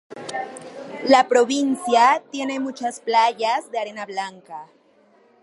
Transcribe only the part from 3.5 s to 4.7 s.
de arena blanca.